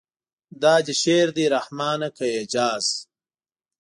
دا 0.61 0.73
دې 0.85 0.93
شعر 1.01 1.27
دی 1.37 1.45
رحمانه 1.55 2.07
که 2.17 2.25
اعجاز. 2.35 2.85